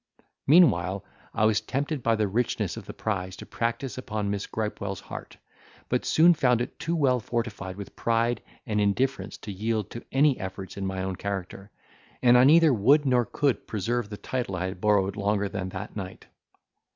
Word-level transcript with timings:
Meanwhile, 0.47 1.05
I 1.31 1.45
was 1.45 1.61
tempted 1.61 2.01
by 2.01 2.15
the 2.15 2.27
richness 2.27 2.75
of 2.75 2.87
the 2.87 2.91
prize 2.95 3.35
to 3.35 3.45
practise 3.45 3.99
upon 3.99 4.31
Miss 4.31 4.47
Gripewell's 4.47 5.01
heart, 5.01 5.37
but 5.89 6.05
soon 6.05 6.33
found 6.33 6.59
it 6.59 6.79
too 6.79 6.95
well 6.95 7.19
fortified 7.19 7.75
with 7.75 7.95
pride 7.95 8.41
and 8.65 8.81
indifference 8.81 9.37
to 9.37 9.51
yield 9.51 9.91
to 9.91 10.03
any 10.11 10.39
efforts 10.39 10.75
in 10.75 10.87
my 10.87 11.03
own 11.03 11.17
character, 11.17 11.69
and 12.23 12.35
I 12.35 12.45
neither 12.45 12.73
would 12.73 13.05
nor 13.05 13.25
could 13.27 13.67
preserve 13.67 14.09
the 14.09 14.17
title 14.17 14.55
I 14.55 14.65
had 14.69 14.81
borrowed 14.81 15.15
longer 15.15 15.47
than 15.47 15.69
that 15.69 15.95
night. 15.95 16.25